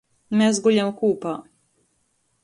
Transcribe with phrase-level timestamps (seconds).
[0.39, 1.33] Mes guļam kūpā...